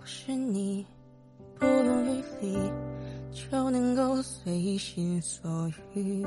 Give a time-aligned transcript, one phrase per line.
[0.00, 0.86] 不是你，
[1.58, 2.72] 不用余力
[3.30, 6.24] 就能够随心所欲，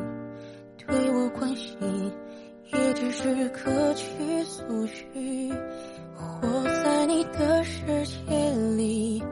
[0.77, 1.75] 对我关心
[2.71, 5.51] 也只是各取所需。
[6.15, 7.81] 活在你的世
[8.27, 9.23] 界里，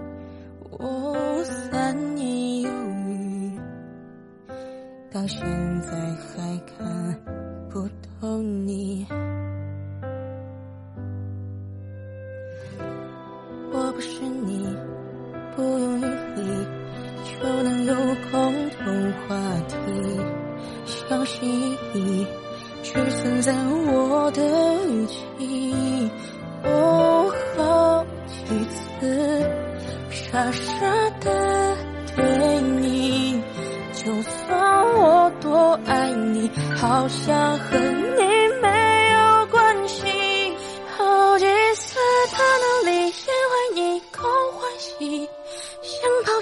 [0.72, 3.60] 我三年有余，
[5.12, 5.40] 到现
[5.84, 7.22] 在还看
[7.70, 7.88] 不
[8.20, 9.06] 透你。
[17.42, 17.96] 就能有
[18.32, 19.36] 共同话
[19.68, 19.76] 题，
[20.86, 22.28] 小心翼翼
[22.84, 23.52] 只存在
[23.88, 24.42] 我的
[24.88, 26.12] 语气。
[26.64, 29.50] 哦，好几次
[30.12, 31.76] 傻傻的
[32.16, 33.42] 对你，
[33.94, 38.11] 就算我多爱你，好像很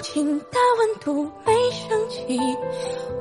[0.00, 2.40] 抱紧的温度没升起，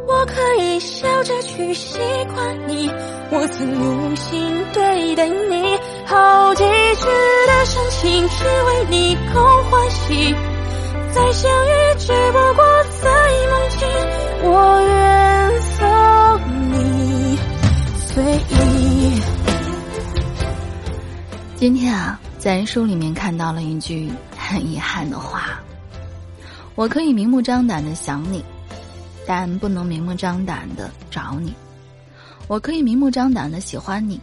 [0.08, 2.00] 我可以笑着去习
[2.34, 2.90] 惯你，
[3.32, 5.78] 我曾用心对待你。
[6.06, 7.06] 好几句
[7.48, 10.34] 的深情，只为你够欢喜。
[11.12, 13.10] 再相遇，只不过在
[13.50, 13.88] 梦境。
[14.42, 15.78] 我愿送
[16.72, 17.38] 你
[17.98, 18.24] 随
[18.56, 19.22] 意。
[21.58, 25.62] 今天啊，在书里面看到了一句很遗憾的话：
[26.80, 28.42] 我可以明目张胆的想你，
[29.28, 31.52] 但不能明目张胆的找你；
[32.48, 34.18] 我可以明目张胆的喜欢你。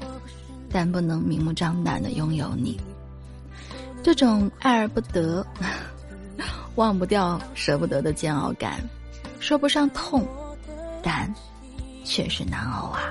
[0.70, 2.80] 但不能明目张胆的拥有你，
[4.02, 5.46] 这种爱而不得、
[6.76, 8.80] 忘不掉、舍不得的煎熬感，
[9.38, 10.26] 说不上痛，
[11.02, 11.32] 但
[12.04, 13.02] 确实难熬啊。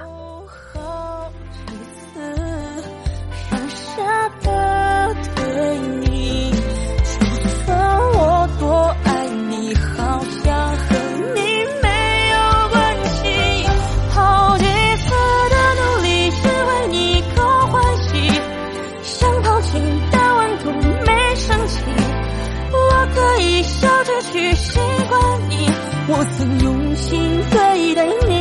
[26.08, 27.10] 我曾用心
[27.50, 28.34] 对待你，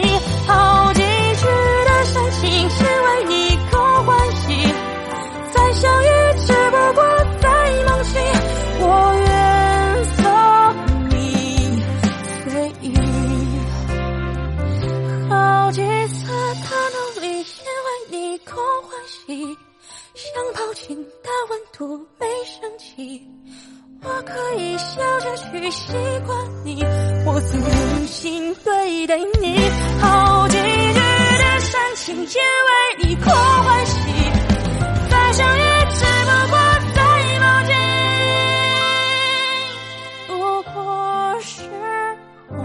[0.47, 1.47] 好几句
[1.87, 4.45] 的深情是为你够欢喜。
[5.51, 6.07] 再相遇
[6.47, 7.01] 只不过
[7.41, 7.49] 在
[7.87, 8.13] 梦境，
[8.81, 8.85] 我
[9.25, 9.25] 愿
[10.15, 10.21] 送
[11.09, 11.13] 你
[12.45, 12.47] 随
[12.83, 12.85] 意。
[15.31, 15.33] 好
[15.73, 19.57] 几次的努力也为你够欢喜，
[20.15, 20.23] 想
[20.55, 23.27] 抱紧的温度没升起。
[24.07, 25.93] 我可以笑着去习
[26.27, 26.85] 惯你，
[27.25, 29.59] 我曾用心对待你，
[29.99, 33.93] 好几句的煽情也为你空欢喜。
[35.09, 36.59] 再相遇只不过
[36.95, 37.01] 在
[37.41, 37.75] 梦境，
[40.29, 40.33] 不
[40.73, 41.63] 过是
[42.51, 42.61] 梦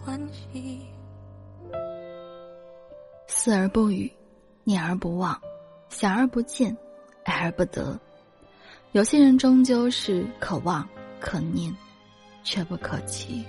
[0.00, 0.86] 欢喜。
[3.26, 4.12] 思而不语，
[4.62, 5.36] 念而不忘，
[5.88, 6.76] 想而不见，
[7.24, 7.98] 爱而不得。
[8.92, 10.88] 有些人终究是可望
[11.20, 11.74] 可念，
[12.42, 13.44] 却不可及。